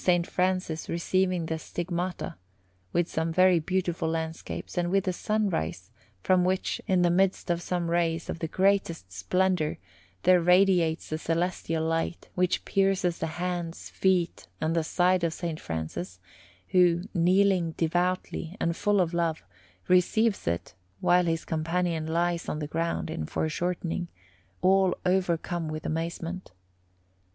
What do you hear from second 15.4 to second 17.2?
S. Francis, who,